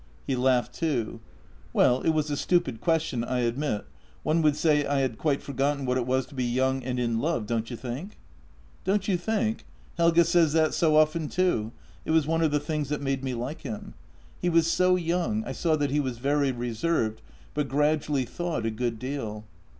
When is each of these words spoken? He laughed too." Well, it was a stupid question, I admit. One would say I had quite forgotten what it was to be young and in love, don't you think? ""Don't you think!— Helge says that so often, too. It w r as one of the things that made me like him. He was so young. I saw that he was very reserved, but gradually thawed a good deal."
He 0.25 0.35
laughed 0.35 0.73
too." 0.73 1.19
Well, 1.73 2.01
it 2.01 2.09
was 2.09 2.31
a 2.31 2.35
stupid 2.35 2.81
question, 2.81 3.23
I 3.23 3.41
admit. 3.41 3.85
One 4.23 4.41
would 4.41 4.55
say 4.55 4.83
I 4.83 5.01
had 5.01 5.19
quite 5.19 5.43
forgotten 5.43 5.85
what 5.85 5.95
it 5.97 6.07
was 6.07 6.25
to 6.25 6.33
be 6.33 6.43
young 6.43 6.83
and 6.83 6.99
in 6.99 7.19
love, 7.19 7.45
don't 7.45 7.69
you 7.69 7.77
think? 7.77 8.17
""Don't 8.83 9.07
you 9.07 9.15
think!— 9.15 9.63
Helge 9.99 10.25
says 10.25 10.53
that 10.53 10.73
so 10.73 10.97
often, 10.97 11.29
too. 11.29 11.71
It 12.03 12.09
w 12.09 12.15
r 12.15 12.15
as 12.17 12.25
one 12.25 12.41
of 12.41 12.49
the 12.49 12.59
things 12.59 12.89
that 12.89 12.99
made 12.99 13.23
me 13.23 13.35
like 13.35 13.61
him. 13.61 13.93
He 14.41 14.49
was 14.49 14.65
so 14.65 14.95
young. 14.95 15.43
I 15.45 15.51
saw 15.51 15.75
that 15.75 15.91
he 15.91 15.99
was 15.99 16.17
very 16.17 16.51
reserved, 16.51 17.21
but 17.53 17.69
gradually 17.69 18.25
thawed 18.25 18.65
a 18.65 18.71
good 18.71 18.97
deal." 18.97 19.43